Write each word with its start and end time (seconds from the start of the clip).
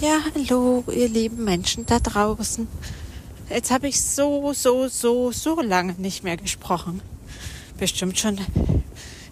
Ja, 0.00 0.20
hallo, 0.32 0.84
ihr 0.94 1.08
lieben 1.08 1.42
Menschen 1.42 1.84
da 1.84 1.98
draußen. 1.98 2.68
Jetzt 3.50 3.72
habe 3.72 3.88
ich 3.88 4.00
so, 4.00 4.52
so, 4.52 4.86
so, 4.86 5.32
so 5.32 5.60
lange 5.60 5.94
nicht 5.94 6.22
mehr 6.22 6.36
gesprochen. 6.36 7.00
Bestimmt 7.78 8.16
schon 8.16 8.38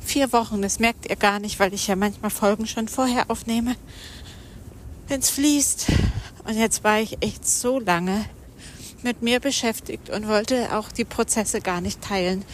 vier 0.00 0.32
Wochen. 0.32 0.62
Das 0.62 0.80
merkt 0.80 1.08
ihr 1.08 1.14
gar 1.14 1.38
nicht, 1.38 1.60
weil 1.60 1.72
ich 1.72 1.86
ja 1.86 1.94
manchmal 1.94 2.32
Folgen 2.32 2.66
schon 2.66 2.88
vorher 2.88 3.30
aufnehme. 3.30 3.76
Wenn 5.06 5.20
es 5.20 5.30
fließt. 5.30 5.86
Und 6.48 6.58
jetzt 6.58 6.82
war 6.82 6.98
ich 6.98 7.22
echt 7.22 7.46
so 7.46 7.78
lange 7.78 8.24
mit 9.04 9.22
mir 9.22 9.38
beschäftigt 9.38 10.10
und 10.10 10.26
wollte 10.26 10.76
auch 10.76 10.90
die 10.90 11.04
Prozesse 11.04 11.60
gar 11.60 11.80
nicht 11.80 12.02
teilen. 12.02 12.44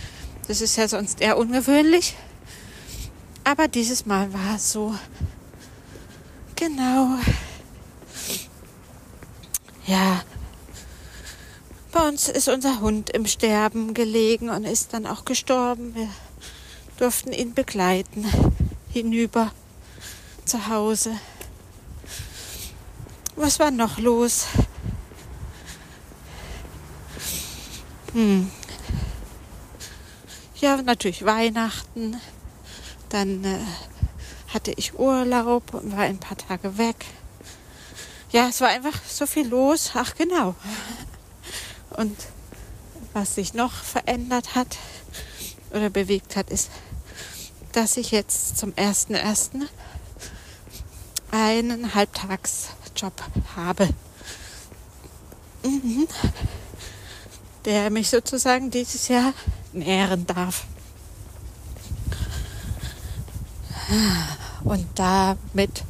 Das 0.48 0.60
ist 0.60 0.76
ja 0.76 0.86
sonst 0.86 1.22
eher 1.22 1.38
ungewöhnlich. 1.38 2.14
Aber 3.44 3.68
dieses 3.68 4.04
Mal 4.04 4.34
war 4.34 4.56
es 4.56 4.70
so. 4.70 4.94
Genau. 6.56 7.16
Ja, 9.86 10.22
bei 11.90 12.08
uns 12.08 12.28
ist 12.28 12.48
unser 12.48 12.80
Hund 12.80 13.10
im 13.10 13.26
Sterben 13.26 13.94
gelegen 13.94 14.48
und 14.48 14.64
ist 14.64 14.94
dann 14.94 15.06
auch 15.06 15.24
gestorben. 15.24 15.94
Wir 15.96 16.08
durften 16.98 17.32
ihn 17.32 17.52
begleiten 17.52 18.24
hinüber 18.90 19.50
zu 20.44 20.68
Hause. 20.68 21.12
Was 23.34 23.58
war 23.58 23.72
noch 23.72 23.98
los? 23.98 24.46
Hm. 28.12 28.50
Ja, 30.60 30.80
natürlich 30.80 31.24
Weihnachten. 31.24 32.20
Dann 33.08 33.44
äh, 33.44 33.58
hatte 34.54 34.72
ich 34.76 34.98
Urlaub 34.98 35.74
und 35.74 35.92
war 35.92 36.04
ein 36.04 36.18
paar 36.18 36.36
Tage 36.36 36.78
weg 36.78 37.04
ja, 38.32 38.48
es 38.48 38.60
war 38.60 38.68
einfach 38.68 38.98
so 39.06 39.26
viel 39.26 39.46
los. 39.48 39.92
Ach 39.94 40.14
genau. 40.14 40.54
Und 41.90 42.16
was 43.12 43.34
sich 43.34 43.54
noch 43.54 43.72
verändert 43.72 44.54
hat 44.54 44.78
oder 45.70 45.90
bewegt 45.90 46.36
hat, 46.36 46.50
ist, 46.50 46.70
dass 47.72 47.96
ich 47.96 48.10
jetzt 48.10 48.58
zum 48.58 48.74
ersten 48.74 49.14
ersten 49.14 49.68
einen 51.30 51.94
Halbtagsjob 51.94 53.12
habe, 53.56 53.88
mhm. 55.62 56.06
der 57.64 57.90
mich 57.90 58.10
sozusagen 58.10 58.70
dieses 58.70 59.08
Jahr 59.08 59.32
nähren 59.72 60.26
darf. 60.26 60.64
Und 64.64 64.86
damit 64.94 65.84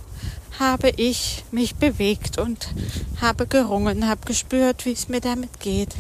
habe 0.58 0.91
ich 0.91 1.45
mich 1.50 1.77
bewegt 1.77 2.39
und 2.39 2.69
habe 3.20 3.47
gerungen, 3.47 4.08
habe 4.08 4.27
gespürt, 4.27 4.84
wie 4.84 4.92
es 4.92 5.09
mir 5.09 5.20
damit 5.20 5.61
geht, 5.61 5.94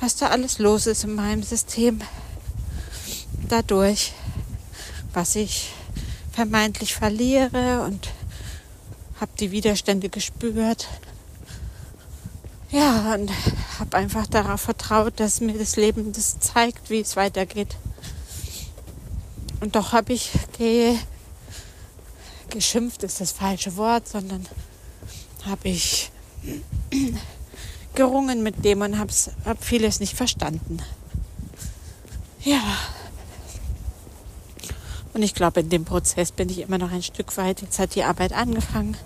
was 0.00 0.16
da 0.16 0.28
alles 0.28 0.58
los 0.58 0.86
ist 0.86 1.04
in 1.04 1.14
meinem 1.14 1.42
System, 1.42 2.00
dadurch, 3.48 4.12
was 5.12 5.36
ich 5.36 5.72
vermeintlich 6.32 6.94
verliere 6.94 7.82
und 7.82 8.08
habe 9.20 9.32
die 9.38 9.50
Widerstände 9.50 10.08
gespürt. 10.08 10.88
Ja, 12.70 13.14
und 13.14 13.30
habe 13.80 13.96
einfach 13.96 14.26
darauf 14.28 14.60
vertraut, 14.60 15.18
dass 15.18 15.40
mir 15.40 15.58
das 15.58 15.76
Leben 15.76 16.12
das 16.12 16.38
zeigt, 16.38 16.88
wie 16.88 17.00
es 17.00 17.16
weitergeht. 17.16 17.76
Und 19.60 19.74
doch 19.74 19.92
habe 19.92 20.12
ich 20.12 20.30
gehe 20.56 20.96
geschimpft 22.50 23.02
ist 23.02 23.20
das 23.20 23.32
falsche 23.32 23.76
Wort, 23.76 24.08
sondern 24.08 24.46
habe 25.46 25.68
ich 25.68 26.10
gerungen 27.94 28.42
mit 28.42 28.64
dem 28.64 28.82
und 28.82 28.98
habe 28.98 29.12
hab 29.44 29.64
vieles 29.64 30.00
nicht 30.00 30.16
verstanden. 30.16 30.78
Ja. 32.42 32.60
Und 35.12 35.22
ich 35.22 35.34
glaube, 35.34 35.60
in 35.60 35.68
dem 35.68 35.84
Prozess 35.84 36.30
bin 36.30 36.48
ich 36.48 36.60
immer 36.60 36.78
noch 36.78 36.92
ein 36.92 37.02
Stück 37.02 37.36
weit. 37.36 37.62
Jetzt 37.62 37.78
hat 37.78 37.94
die 37.94 38.04
Arbeit 38.04 38.32
angefangen. 38.32 38.96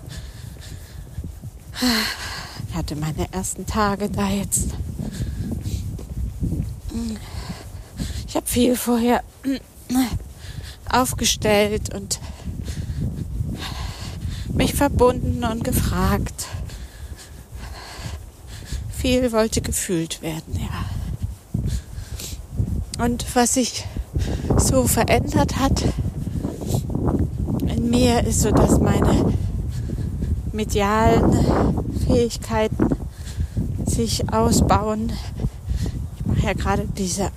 Ich 2.69 2.75
hatte 2.75 2.95
meine 2.95 3.31
ersten 3.33 3.65
Tage 3.65 4.09
da 4.09 4.29
jetzt. 4.29 4.69
Ich 8.27 8.35
habe 8.35 8.47
viel 8.47 8.75
vorher 8.75 9.23
aufgestellt 10.89 11.93
und 11.93 12.19
mich 14.55 14.73
verbunden 14.73 15.43
und 15.43 15.63
gefragt. 15.63 16.47
Viel 18.89 19.31
wollte 19.31 19.61
gefühlt 19.61 20.21
werden, 20.21 20.59
ja. 20.59 20.85
Und 23.03 23.25
was 23.35 23.55
sich 23.55 23.85
so 24.57 24.87
verändert 24.87 25.57
hat 25.57 25.83
in 27.67 27.89
mir, 27.89 28.23
ist 28.25 28.41
so, 28.41 28.51
dass 28.51 28.79
meine 28.79 29.33
medialen 30.53 31.45
Fähigkeiten 32.07 32.87
sich 33.85 34.31
ausbauen. 34.31 35.11
Ich 36.17 36.25
mache 36.25 36.45
ja 36.45 36.53
gerade 36.53 36.87
diese 36.97 37.31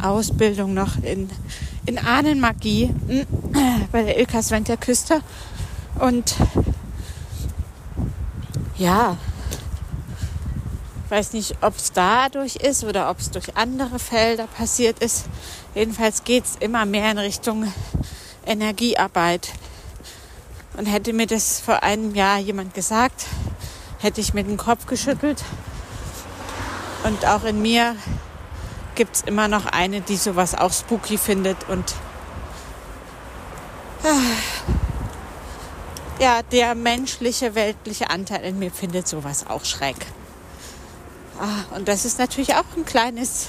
Ausbildung 0.00 0.74
noch 0.74 1.02
in, 1.02 1.28
in 1.86 1.98
Ahnenmagie 1.98 2.94
bei 3.92 4.04
der 4.04 4.18
Ilka 4.18 4.42
Sventer 4.42 4.76
Küster 4.76 5.20
und 6.00 6.34
ja, 8.76 9.16
weiß 11.10 11.32
nicht, 11.32 11.56
ob 11.60 11.76
es 11.76 11.92
dadurch 11.92 12.56
ist 12.56 12.84
oder 12.84 13.10
ob 13.10 13.18
es 13.18 13.30
durch 13.30 13.56
andere 13.56 13.98
Felder 13.98 14.46
passiert 14.46 15.00
ist. 15.00 15.26
Jedenfalls 15.74 16.24
geht 16.24 16.44
es 16.44 16.56
immer 16.56 16.86
mehr 16.86 17.10
in 17.10 17.18
Richtung 17.18 17.72
Energiearbeit. 18.46 19.52
Und 20.76 20.86
hätte 20.86 21.12
mir 21.12 21.26
das 21.26 21.60
vor 21.60 21.82
einem 21.82 22.14
Jahr 22.14 22.38
jemand 22.38 22.74
gesagt, 22.74 23.26
hätte 23.98 24.20
ich 24.20 24.34
mit 24.34 24.46
dem 24.46 24.56
Kopf 24.56 24.86
geschüttelt. 24.86 25.42
Und 27.04 27.26
auch 27.26 27.44
in 27.44 27.60
mir 27.60 27.96
gibt 28.94 29.16
es 29.16 29.22
immer 29.22 29.48
noch 29.48 29.66
eine, 29.66 30.00
die 30.00 30.16
sowas 30.16 30.54
auch 30.54 30.72
spooky 30.72 31.18
findet 31.18 31.68
und 31.68 31.94
ah, 34.04 34.80
ja, 36.20 36.42
der 36.42 36.74
menschliche, 36.74 37.54
weltliche 37.54 38.10
Anteil 38.10 38.44
in 38.44 38.58
mir 38.58 38.70
findet 38.70 39.08
sowas 39.08 39.46
auch 39.48 39.64
schräg. 39.64 39.96
Ah, 41.40 41.74
und 41.74 41.88
das 41.88 42.04
ist 42.04 42.18
natürlich 42.18 42.54
auch 42.54 42.76
ein 42.76 42.84
kleines, 42.84 43.48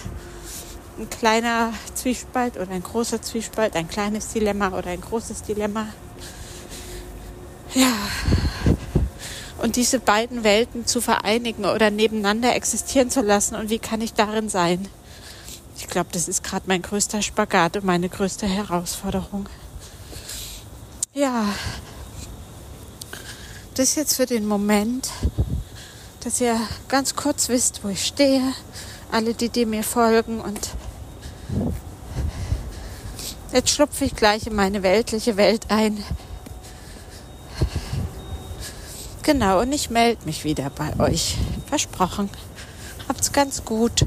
ein 0.98 1.10
kleiner 1.10 1.74
Zwiespalt 1.94 2.56
oder 2.56 2.72
ein 2.72 2.84
großer 2.84 3.22
Zwiespalt, 3.22 3.76
ein 3.76 3.90
kleines 3.90 4.30
Dilemma 4.30 4.70
oder 4.70 4.92
ein 4.92 5.02
großes 5.02 5.44
Dilemma. 5.44 5.88
Ja. 7.74 7.94
Und 9.58 9.76
diese 9.76 10.00
beiden 10.00 10.44
Welten 10.44 10.88
zu 10.88 11.02
vereinigen 11.02 11.66
oder 11.66 11.92
nebeneinander 11.92 12.56
existieren 12.56 13.10
zu 13.10 13.22
lassen 13.22 13.56
und 13.56 13.70
wie 13.70 13.80
kann 13.80 14.02
ich 14.02 14.14
darin 14.14 14.50
sein? 14.50 14.88
Ich 15.78 15.88
glaube, 15.88 16.10
das 16.14 16.28
ist 16.28 16.44
gerade 16.44 16.66
mein 16.68 16.82
größter 16.82 17.22
Spagat 17.22 17.76
und 17.76 17.86
meine 17.86 18.08
größte 18.08 18.48
Herausforderung. 18.48 19.48
Ja, 21.14 21.46
das 23.82 23.96
jetzt 23.96 24.18
für 24.18 24.28
den 24.28 24.46
Moment, 24.46 25.10
dass 26.24 26.40
ihr 26.40 26.56
ganz 26.88 27.16
kurz 27.16 27.50
wisst, 27.50 27.84
wo 27.84 27.90
ich 27.90 28.06
stehe. 28.06 28.54
Alle, 29.12 29.34
die, 29.34 29.50
die 29.50 29.66
mir 29.66 29.84
folgen. 29.84 30.40
Und 30.40 30.70
jetzt 33.52 33.72
schlupfe 33.72 34.06
ich 34.06 34.16
gleich 34.16 34.46
in 34.46 34.54
meine 34.54 34.84
weltliche 34.84 35.36
Welt 35.36 35.66
ein. 35.70 36.04
Genau, 39.24 39.62
und 39.62 39.74
ich 39.74 39.90
melde 39.90 40.26
mich 40.26 40.44
wieder 40.44 40.70
bei 40.70 41.00
euch. 41.00 41.38
Versprochen. 41.66 42.30
Habt's 43.10 43.32
ganz 43.32 43.66
gut. 43.66 44.06